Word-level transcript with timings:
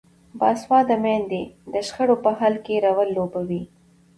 باسواده 0.39 0.95
میندې 1.03 1.41
د 1.73 1.75
شخړو 1.87 2.15
په 2.23 2.29
حل 2.39 2.55
کې 2.65 2.75
رول 2.85 3.09
لوبوي. 3.17 3.63